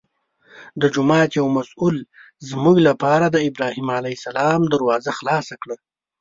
[0.81, 1.95] د جومات یو مسوول
[2.49, 5.75] زموږ لپاره د ابراهیم علیه السلام دروازه خلاصه کړه.